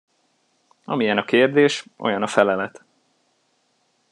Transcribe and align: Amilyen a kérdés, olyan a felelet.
Amilyen 0.85 1.17
a 1.17 1.25
kérdés, 1.25 1.85
olyan 1.97 2.21
a 2.23 2.27
felelet. 2.27 2.83